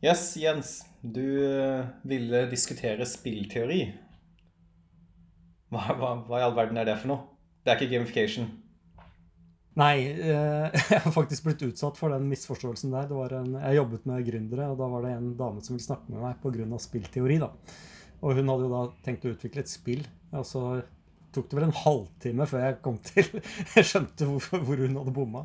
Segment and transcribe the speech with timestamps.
[0.00, 0.86] Yes, Jens.
[1.00, 3.82] Du eh, ville diskutere spillteori.
[5.68, 7.26] Hva, hva, hva i all verden er det for noe?
[7.60, 8.48] Det er ikke gamification.
[9.76, 13.10] Nei, eh, jeg har faktisk blitt utsatt for den misforståelsen der.
[13.10, 15.84] Det var en, jeg jobbet med gründere, og da var det en dame som ville
[15.84, 16.80] snakke med meg pga.
[16.80, 17.36] spillteori.
[17.44, 17.52] da.
[18.24, 20.08] Og hun hadde jo da tenkt å utvikle et spill.
[20.32, 20.64] Og så
[21.36, 23.28] tok det vel en halvtime før jeg kom til
[23.76, 25.44] Jeg skjønte hvor, hvor hun hadde bomma.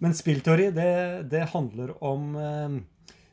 [0.00, 0.90] Men spillteori, det,
[1.34, 2.80] det handler om eh,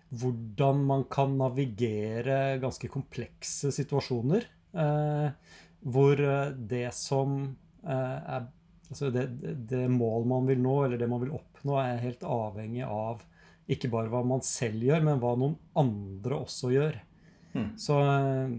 [0.10, 4.48] hvordan man kan navigere ganske komplekse situasjoner.
[4.78, 5.56] Eh,
[5.88, 7.42] hvor eh, det som
[7.84, 8.54] eh, er
[8.88, 9.26] Altså det,
[9.68, 13.20] det, mål man vil nå, eller det man vil oppnå, er helt avhengig av
[13.68, 16.96] ikke bare hva man selv gjør, men hva noen andre også gjør.
[17.52, 17.70] Mm.
[17.84, 18.56] Så, eh,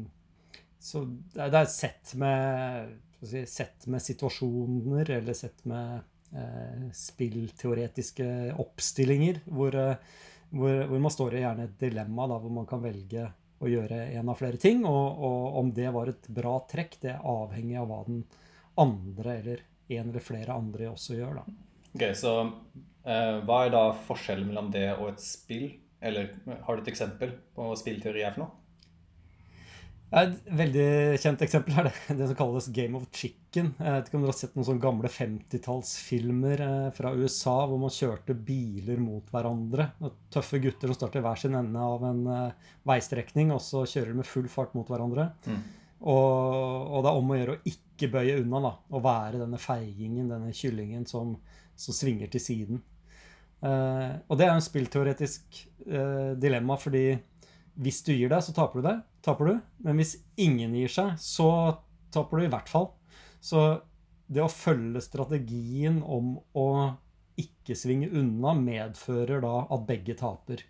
[0.85, 6.03] så, det er sett med, si, sett med situasjoner, eller sett med
[6.37, 8.29] eh, spillteoretiske
[8.61, 10.19] oppstillinger, hvor, eh,
[10.51, 13.27] hvor, hvor, man står i gjerne et dilemma da, hvor man kan velge
[13.59, 14.85] å gjøre en av flere ting.
[14.87, 18.23] Og, og om det var et bra trekk, det er avhengig av hva den
[18.79, 21.41] andre eller en eller flere andre også gjør.
[21.41, 21.59] da.
[21.97, 25.71] Ok, Så eh, hva er da forskjellen mellom det og et spill?
[25.99, 28.68] Eller har du et eksempel på hva spillteori er for noe?
[30.09, 33.75] Et veldig kjent eksempel er det, det som kalles Game of Chicken.
[33.77, 37.83] Jeg vet ikke om dere har sett noen sånne gamle 50-tallsfilmer eh, fra USA hvor
[37.83, 39.91] man kjørte biler mot hverandre.
[40.33, 44.23] Tøffe gutter som starter hver sin ende av en uh, veistrekning, og så kjører de
[44.23, 45.29] med full fart mot hverandre.
[45.45, 45.61] Mm.
[45.99, 46.33] Og,
[46.89, 50.33] og, det er om å gjøre å ikke bøye unna da, og være denne feigingen,
[50.33, 51.37] denne kyllingen som,
[51.77, 52.85] som svinger til siden.
[53.61, 57.11] Uh, og det er en spillteoretisk uh, dilemma, fordi
[57.79, 58.97] hvis du gir deg, så taper du det.
[59.29, 59.59] Taper du.
[59.85, 61.51] Men hvis ingen gir seg, så
[62.15, 62.89] taper du i hvert fall.
[63.45, 63.69] Så
[64.29, 66.69] det å følge strategien om å
[67.39, 70.65] ikke svinge unna medfører da at begge taper.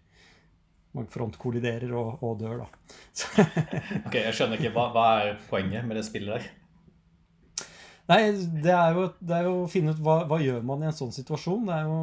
[0.96, 2.96] Man frontkolliderer og, og dør, da.
[4.08, 4.74] ok, Jeg skjønner ikke.
[4.74, 6.50] Hva, hva er poenget med det spillet der?
[8.08, 8.30] Nei,
[8.64, 10.96] det er, jo, det er, jo, å finne ut hva, hva gjør man i en
[10.96, 11.68] sånn situasjon.
[11.68, 11.96] Jo,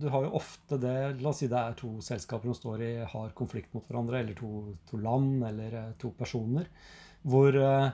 [0.00, 2.92] du har jo ofte det La oss si det er to selskaper som står i
[3.12, 6.70] hard konflikt mot hverandre, eller to, to land, eller eh, to personer.
[7.28, 7.90] Hvor eh,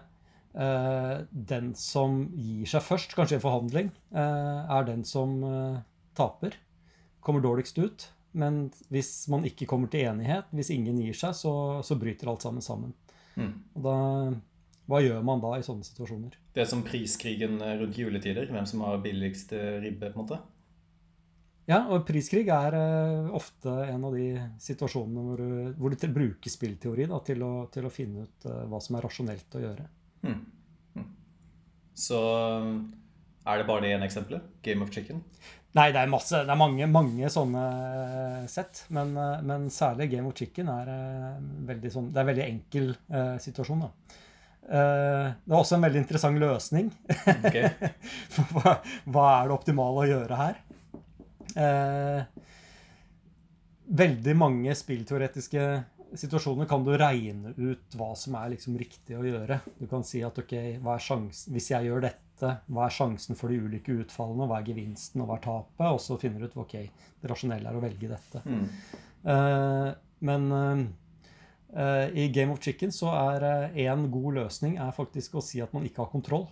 [0.62, 1.16] eh,
[1.54, 5.80] den som gir seg først, kanskje i en forhandling, eh, er den som eh,
[6.14, 6.54] taper.
[7.18, 8.10] Kommer dårligst ut.
[8.36, 12.46] Men hvis man ikke kommer til enighet, hvis ingen gir seg, så, så bryter alt
[12.46, 12.94] sammen sammen.
[13.34, 13.54] Mm.
[13.74, 13.96] Og da
[14.86, 16.36] hva gjør man da i sånne situasjoner?
[16.54, 18.46] Det er som priskrigen rundt juletider.
[18.52, 20.42] Hvem som har billigst ribbe, på en måte?
[21.66, 24.28] Ja, og priskrig er uh, ofte en av de
[24.62, 28.62] situasjonene hvor du, hvor du bruker spillteori da, til, å, til, å, finne ut uh,
[28.70, 29.86] hva som er rasjonelt å gjøre.
[30.22, 30.44] Hmm.
[30.94, 31.08] Hmm.
[31.98, 34.46] Så er det bare det ene eksempelet?
[34.62, 35.24] Game of Chicken?
[35.76, 37.64] Nei, det er, masse, det er mange, mange sånne
[38.48, 38.86] sett.
[38.94, 39.10] Men,
[39.44, 40.92] men, særlig Game of Chicken er,
[41.68, 42.88] veldig, sånn, det er en veldig enkel
[43.44, 43.82] situasjon.
[43.84, 44.22] da.
[44.66, 46.90] Eh, det er også en veldig interessant løsning.
[47.36, 47.70] Okay.
[48.54, 50.62] hva, hva, er det optimale å gjøre her?
[51.56, 52.46] Eh,
[54.02, 55.68] veldig mange spillteoretiske
[56.16, 59.60] situasjoner kan du regne ut hva som er liksom riktig å gjøre.
[59.78, 63.94] Du kan si at ok, hvis jeg gjør dette, hva er sjansen for de ulike
[64.02, 64.48] utfallene?
[64.50, 65.88] Hva er gevinsten, og hva er tapet?
[65.88, 66.78] Og så finner du ut ok,
[67.22, 68.42] det rasjonelle er å velge dette.
[68.44, 68.66] Mm.
[69.26, 69.90] Uh,
[70.26, 70.84] men Eh,
[71.74, 75.72] I Game of Chicken så er én eh, god løsning er faktisk å si at
[75.74, 76.46] man ikke har kontroll.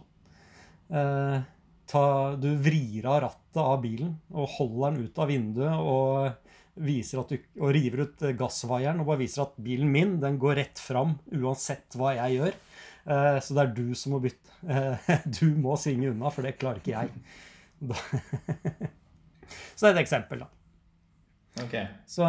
[0.90, 1.36] Eh,
[1.90, 2.06] ta,
[2.40, 7.30] du vrir av rattet av bilen og holder den ut av vinduet og, viser at
[7.30, 11.14] du, og river ut gassvaieren og bare viser at bilen min den går rett fram
[11.30, 12.56] uansett hva jeg gjør.
[13.44, 14.50] Så det er du som må bytte.
[15.38, 17.12] Du må svinge unna, for det klarer ikke jeg.
[19.76, 20.50] Så det er et eksempel, da.
[21.64, 21.86] Okay.
[22.10, 22.26] Så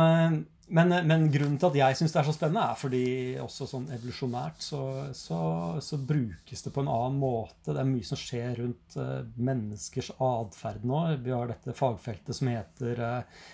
[0.67, 3.03] men, men, grunnen til at jeg syns det er så spennende, er fordi
[3.41, 4.79] også sånn evolusjonært så,
[5.13, 5.39] så,
[5.83, 7.69] så, brukes det på en annen måte.
[7.69, 11.03] Det er mye som skjer rundt uh, menneskers atferd nå.
[11.21, 13.45] Vi har dette fagfeltet som heter uh,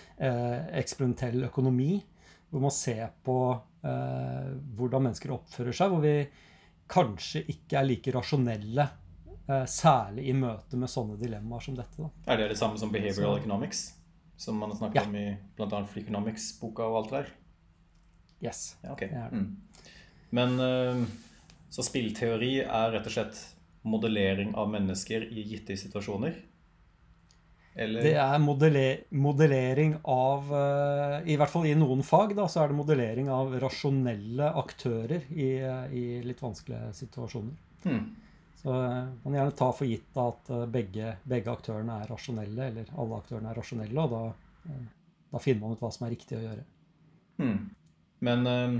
[0.80, 1.98] eksperimentell økonomi,
[2.48, 4.48] hvor man ser på uh,
[4.78, 6.16] hvordan mennesker oppfører seg, hvor vi
[6.92, 8.88] kanskje ikke er like rasjonelle.
[9.68, 11.98] Særlig i møte med sånne dilemmaer som dette.
[11.98, 12.08] Da.
[12.30, 13.88] Er det det samme som behavioral economics?
[14.36, 15.08] Som man har snakket ja.
[15.08, 15.26] om i
[15.56, 15.82] bl.a.
[15.86, 17.34] Freakonomics-boka og alt det der?
[18.42, 18.62] Yes.
[18.82, 19.08] Ja, okay.
[19.08, 19.42] Det det.
[19.42, 19.56] Mm.
[20.30, 21.04] Men uh,
[21.70, 23.42] så spillteori er rett og slett
[23.86, 26.34] modellering av mennesker i gitte situasjoner?
[27.74, 28.04] Eller?
[28.04, 32.72] Det er modeller modellering av uh, I hvert fall i noen fag da, så er
[32.72, 37.56] det modellering av rasjonelle aktører i, uh, i litt vanskelige situasjoner.
[37.86, 38.04] Hmm.
[38.62, 42.70] Så eh, man kan gjerne ta for gitt at eh, begge, begge, aktørene er rasjonelle,
[42.70, 44.22] eller alle aktørene er rasjonelle, og da,
[44.70, 44.82] eh,
[45.32, 46.64] da, finner man ut hva som er riktig å gjøre.
[47.42, 47.58] Hmm.
[48.22, 48.76] Men eh,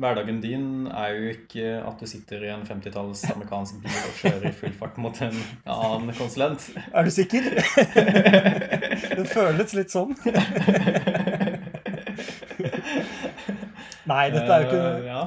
[0.00, 4.48] hverdagen din er jo ikke at du sitter i en 50-talls amerikansk bil og kjører
[4.48, 5.36] i full fart mot en
[5.68, 6.70] annen konsulent.
[6.96, 7.42] Er du sikker?
[9.18, 10.16] det føles litt sånn.
[14.08, 15.20] Nei, dette er jo ikke Eh, ja.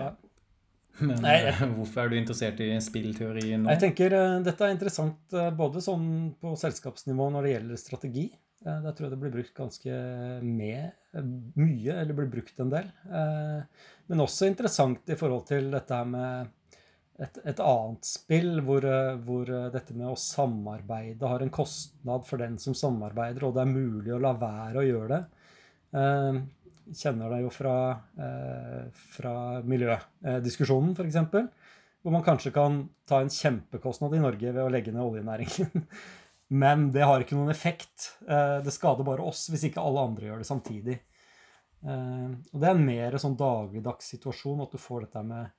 [1.02, 3.68] Men Nei, jeg, hvorfor er du interessert i spillteori nå?
[3.74, 6.08] Jeg tenker eh, Dette er interessant eh, både sånn
[6.40, 8.26] på selskapsnivå når det gjelder strategi.
[8.66, 9.98] Eh, Der tror jeg det blir brukt ganske
[10.46, 11.28] med, eh,
[11.60, 12.88] mye, eller blir brukt en del.
[13.12, 16.54] Eh, Men også interessant i forhold til dette her med
[17.20, 22.26] et, et annet spill hvor, eh, hvor eh, dette med å samarbeide har en kostnad
[22.28, 25.24] for den som samarbeider, og det er mulig å la være å gjøre det.
[26.94, 27.76] Kjenner det jo fra,
[28.22, 28.84] eh,
[29.16, 29.34] fra
[29.66, 31.18] miljødiskusjonen, f.eks.
[32.04, 35.88] Hvor man kanskje kan ta en kjempekostnad i Norge ved å legge ned oljenæringen.
[36.62, 38.12] Men det har ikke noen effekt.
[38.30, 41.00] Eh, Det skader bare oss hvis ikke alle andre gjør det samtidig.
[41.82, 45.54] Eh, Og det er en mer sånn dagligdags situasjon at du får dette med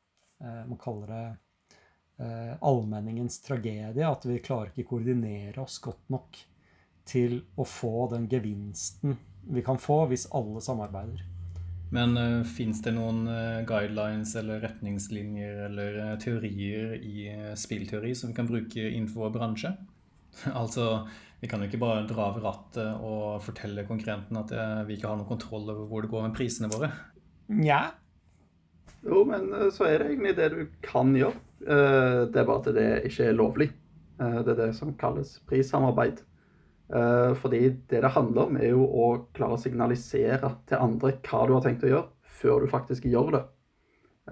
[0.68, 2.26] Man kaller det
[2.60, 4.04] allmenningens tragedie.
[4.04, 6.36] At vi klarer ikke koordinere oss godt nok
[7.08, 9.16] til å få den gevinsten
[9.46, 11.24] vi kan få hvis alle samarbeider.
[11.94, 18.14] Men uh, fins det noen uh, guidelines eller retningslinjer eller uh, teorier i uh, spillteori
[18.18, 19.70] som vi kan bruke innenfor vår bransje?
[20.60, 21.06] altså,
[21.40, 25.10] vi kan jo ikke bare dra over rattet og fortelle konkurrenten at eh, vi ikke
[25.10, 26.90] har noen kontroll over hvor det går med prisene våre.
[27.52, 27.82] Nja.
[29.04, 31.36] Jo, men eh, så er det egentlig det du kan gjøre.
[31.66, 33.68] Eh, Det er bare at det ikke er lovlig.
[34.20, 36.24] Eh, Det er det som kalles prissamarbeid.
[36.94, 37.60] Eh, Fordi
[37.90, 41.64] det det handler om, er jo å klare å signalisere til andre hva du har
[41.64, 43.44] tenkt å gjøre, før du faktisk gjør det.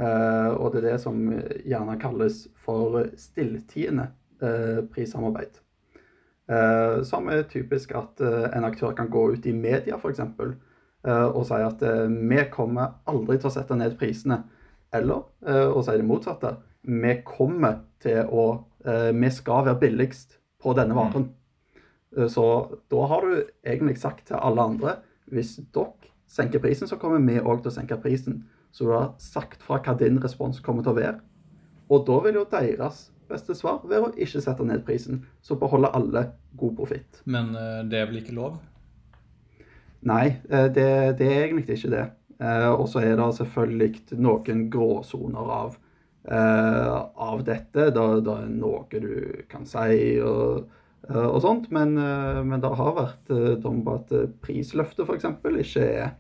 [0.00, 1.18] Eh, Og det er det som
[1.66, 4.10] gjerne kalles for stilltiende
[4.42, 5.60] eh, prissamarbeid.
[7.08, 10.18] Som er typisk at en aktør kan gå ut i media, f.eks.
[10.20, 14.42] Og si at vi kommer aldri til å sette ned prisene.
[14.92, 16.50] Eller å si det motsatte.
[16.84, 18.44] Vi kommer til å
[18.84, 21.30] Vi skal være billigst på denne varen.
[22.16, 24.96] Eh, Så da har du egentlig sagt til alle andre
[25.32, 25.92] hvis dere
[26.28, 28.44] senker prisen, så kommer vi òg til å senke prisen.
[28.72, 31.20] Så du har sagt fra hva din respons kommer til å være.
[31.90, 35.22] Og da vil jo deres beste svar være å ikke sette ned prisen.
[35.42, 36.26] Så beholder alle
[36.56, 37.22] god profitt.
[37.24, 38.58] Men eh, det er vel ikke lov?
[40.04, 40.88] Nei, eh, det,
[41.18, 42.10] det er egentlig ikke det.
[42.44, 45.76] Og så er det selvfølgelig noen gråsoner av,
[46.26, 47.86] av dette.
[47.94, 50.66] Det, det er noe du kan si og,
[51.10, 55.24] og sånt, men, eh, men det har vært eh, dom på at eh, prisløftet f.eks.
[55.26, 56.14] ikke er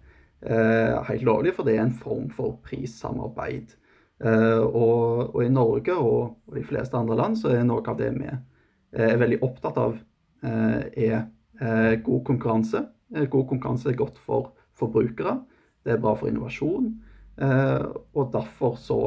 [0.44, 3.76] eh, helt lovlig, for det er en form for prissamarbeid.
[4.24, 7.96] Eh, Og, og i Norge og, og de fleste andre land så er noe av
[7.98, 9.96] det vi eh, er veldig opptatt av,
[10.44, 11.16] eh, er
[11.60, 12.84] eh, god konkurranse.
[13.14, 15.38] Eh, God konkurranse er godt for forbrukere.
[15.84, 16.92] Det er bra for innovasjon.
[17.40, 19.00] eh, Og derfor så,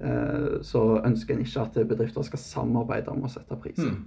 [0.00, 3.90] eh, så ønsker en ikke at bedrifter skal samarbeide om å sette priser.
[3.90, 4.06] Hmm.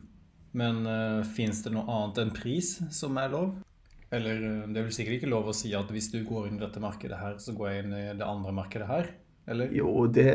[0.58, 3.54] Men uh, fins det noe annet enn pris som er lov?
[4.12, 6.58] Eller eh, det er vel sikkert ikke lov å si at hvis du går inn
[6.58, 9.08] i dette markedet her, så går jeg inn i det andre markedet her?
[9.48, 9.72] Eller?
[9.72, 10.28] Jo, det,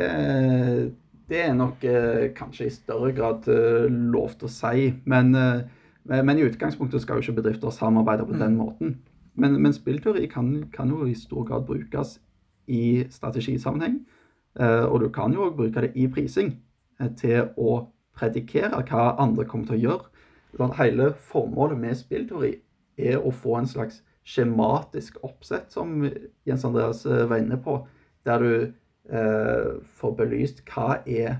[1.29, 4.87] det er nok eh, kanskje i større grad eh, lov til å si.
[5.05, 5.61] Men, eh,
[6.09, 8.97] men i utgangspunktet skal jo ikke bedrifter samarbeide på den måten.
[9.37, 12.17] Men, men spillteori kan, kan jo i stor grad brukes
[12.67, 14.01] i strategisammenheng.
[14.57, 16.55] Eh, og du kan jo òg bruke det i prising
[16.99, 17.83] eh, til å
[18.17, 20.25] predikere hva andre kommer til å gjøre.
[20.57, 22.55] Sånn, hele formålet med spillteori
[22.97, 26.01] er å få en slags skjematisk oppsett, som
[26.47, 27.79] Jens Andreas eh, var inne på,
[28.27, 29.69] der du eh,
[29.99, 31.37] får belyst hva er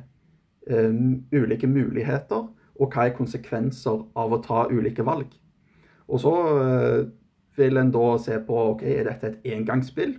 [0.70, 0.94] eh,
[1.34, 5.34] ulike muligheter, og hva er konsekvenser av å ta ulike valg.
[6.08, 7.02] Og så eh,
[7.58, 10.16] vil en da se på ok, er dette et engangsspill,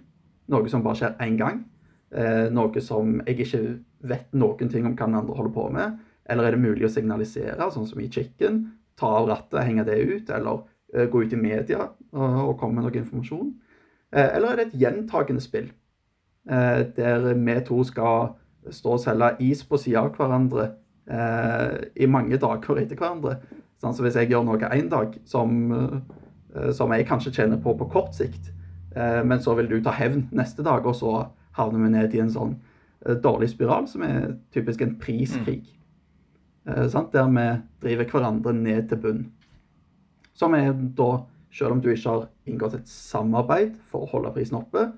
[0.53, 1.63] noe som bare skjer én gang.
[2.11, 3.63] Eh, noe som jeg ikke
[4.09, 5.99] vet noen ting om hva den andre holder på med.
[6.29, 8.61] Eller er det mulig å signalisere, sånn som i Chicken?
[8.99, 12.79] Ta av rattet, henge det ut, eller uh, gå ut i media og, og komme
[12.79, 13.55] med noe informasjon?
[14.13, 15.71] Uh, eller er det et gjentagende spill?
[16.49, 18.31] der vi to skal
[18.73, 20.63] stå og selge is på sida av hverandre
[21.93, 23.35] i mange dager etter hverandre.
[23.77, 25.53] Sånn, så hvis jeg gjør noe én dag som,
[26.73, 28.49] som jeg kanskje tjener på på kort sikt,
[28.97, 31.27] men så vil du ta hevn neste dag, og så
[31.59, 32.57] havner vi ned i en sånn
[33.23, 35.67] dårlig spiral, som er typisk en priskrig.
[35.67, 35.78] Eh,
[36.93, 37.13] sant?
[37.13, 37.49] Der vi
[37.85, 39.27] driver hverandre ned til bunn.
[40.39, 41.11] Som er da,
[41.51, 44.91] selv om du ikke har inngått et samarbeid for å holde prisen oppe,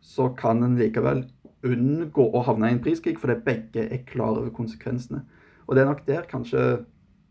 [0.00, 1.24] så kan en likevel
[1.66, 5.24] unngå å havne i en priskrig, fordi begge er klar over konsekvensene.
[5.66, 6.62] Og det er nok der kanskje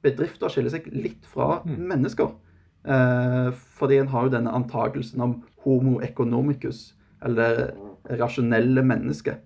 [0.05, 2.33] bedrifter skiller seg litt fra mennesker.
[2.85, 3.49] Eh,
[3.79, 6.91] fordi en har jo denne antakelsen om homo economicus,
[7.25, 7.71] eller
[8.19, 9.39] rasjonelle mennesker.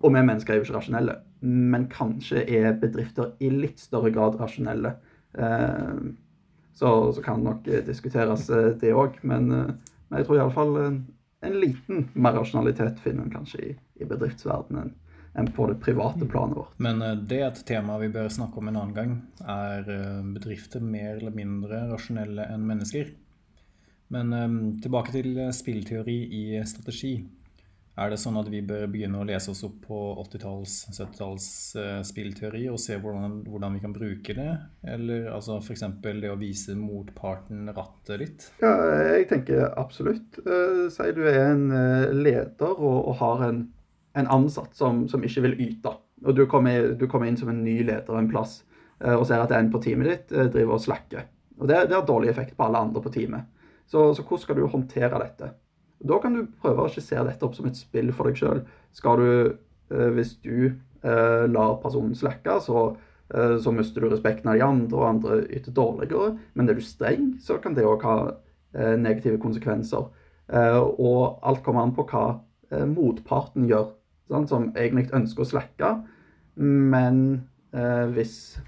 [0.00, 4.38] Og vi mennesker er jo ikke rasjonelle, men kanskje er bedrifter i litt større grad
[4.40, 4.94] rasjonelle.
[5.38, 6.00] Eh,
[6.74, 9.20] så, så kan det nok diskuteres, eh, det òg.
[9.22, 9.74] Men, eh,
[10.08, 11.02] men, jeg tror iallfall en,
[11.46, 14.94] en liten mer rasjonalitet finner en kanskje i, i bedriftsverdenen
[15.38, 16.78] enn på det private planet vårt.
[16.82, 19.12] Men det er et tema vi bør snakke om en annen gang.
[19.46, 19.84] Er
[20.34, 23.12] bedrifter mer eller mindre rasjonelle enn mennesker?
[24.10, 24.32] Men
[24.82, 27.12] tilbake til spillteori i strategi.
[27.98, 31.46] Er det sånn at vi bør begynne å lese oss opp på 80-talls, 70-talls
[31.78, 34.52] uh, spillteori og se hvordan, hvordan, vi kan bruke det?
[34.86, 35.82] Eller altså f.eks.
[36.04, 38.46] det å vise motparten rattet litt?
[38.62, 38.70] Ja,
[39.16, 40.38] jeg tenker absolutt.
[40.46, 43.64] Uh, si du er en uh, leder og, og har en,
[44.14, 45.96] en ansatt som, som, ikke vil yte.
[46.22, 48.60] Og du kommer, du kommer, inn som en ny leder en plass
[48.98, 51.28] og ser at en på teamet ditt driver og slakker.
[51.62, 53.46] Og det, det har dårlig effekt på alle andre på teamet.
[53.86, 55.52] Så, så hvordan skal du håndtere dette?
[55.98, 58.62] Da kan du prøve å skissere dette opp som et spill for deg sjøl.
[58.94, 59.30] Skal du,
[59.90, 60.70] eh, hvis du
[61.02, 62.96] eh, lar personen slakke, så,
[63.34, 66.36] eh, så mister du respekten av de andre, og andre yter dårligere.
[66.54, 68.18] Men er du streng, så kan det òg ha
[68.78, 70.10] negative konsekvenser.
[70.52, 72.42] Og alt kommer an på hva
[72.86, 73.94] motparten gjør,
[74.28, 74.50] sant?
[74.50, 75.88] som egentlig ønsker å slakke.
[76.60, 77.48] Men
[78.12, 78.58] hvis,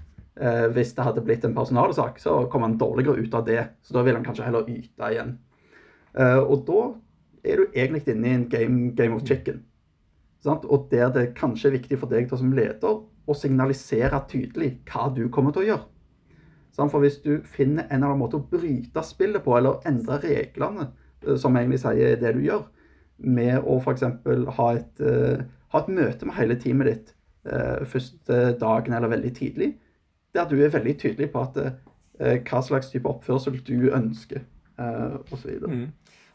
[0.73, 3.61] hvis det hadde blitt en personalsak, så kom han dårligere ut av det.
[3.85, 5.37] Så da vil han kanskje heller yte igjen.
[6.17, 6.81] og da
[7.43, 9.63] er du egentlig inne i en game, game of chicken.
[10.41, 10.65] Sant?
[10.65, 15.27] Og der det kanskje er viktig for deg som leder å signalisere tydelig hva du
[15.33, 15.87] kommer til å gjøre.
[16.75, 16.91] Sant?
[16.93, 20.89] For hvis du finner en eller annen måte å bryte spillet på, eller endre reglene,
[21.25, 22.65] eh, som egentlig sier det du gjør,
[23.21, 24.05] med å f.eks.
[24.57, 25.43] Ha, et, uh,
[25.73, 27.11] ha et møte med hele teamet ditt
[27.45, 29.75] uh, første dagen eller veldig tidlig,
[30.33, 34.41] der du er veldig tydelig på at, uh, hva slags type oppførsel du ønsker,
[34.81, 35.53] uh, osv.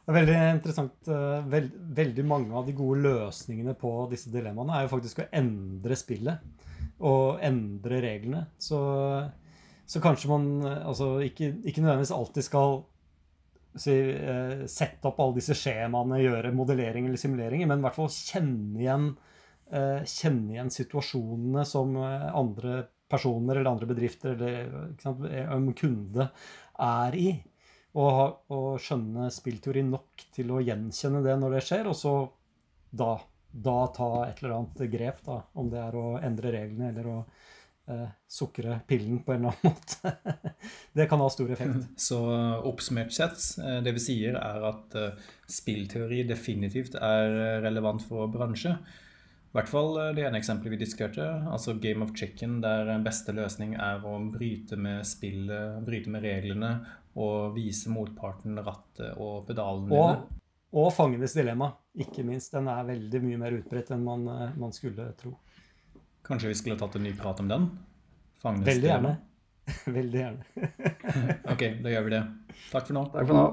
[0.07, 1.09] Det er veldig interessant.
[1.11, 5.31] Eh, veld, veldig mange av de gode løsningene på disse dilemmaene er jo faktisk å
[5.35, 6.45] endre spillet
[7.03, 8.45] og endre reglene.
[8.63, 8.79] Så,
[9.83, 12.79] så kanskje man altså, ikke, ikke, nødvendigvis alltid skal
[13.75, 18.13] si, eh, sette opp alle disse skjemaene, gjøre modellering eller simuleringer, men i hvert fall
[18.15, 19.11] kjenne igjen,
[19.75, 26.31] eh, kjenne igjen situasjonene som andre personer eller andre bedrifter eller sant, en kunde
[26.87, 27.29] er i
[27.97, 32.15] og, og skjønne spillteori nok til å gjenkjenne det når det skjer, og så
[32.97, 33.15] da,
[33.51, 37.17] da ta et eller annet grep, da, om det er å endre reglene eller å
[37.93, 40.37] eh, sukre pillen på en eller annen måte.
[40.99, 41.89] det kan ha stor effekt.
[42.09, 42.21] Så
[42.69, 48.77] oppsummert sett, eh, det vi sier er at uh, spillteori definitivt er relevant for bransje.
[49.57, 53.71] I hvert fall det ene eksempelet vi diskuterte, altså Game of Chicken, der beste løsning
[53.81, 56.75] er å bryte med spillet, bryte med reglene
[57.17, 60.27] og vise motparten rattet og pedalene og,
[60.77, 62.53] Og fangenes dilemma, ikke minst.
[62.53, 65.33] Den er veldig mye mer utbredt enn man, eh, man skulle tro.
[66.29, 67.71] Kanskje vi skulle tatt en ny prat om den?
[68.43, 69.15] Fangenes veldig dilemma.
[69.17, 69.95] gjerne.
[70.03, 70.69] veldig gjerne.
[71.55, 72.25] ok, da gjør vi det.
[72.75, 73.09] Takk for nå.
[73.17, 73.47] Takk for nå.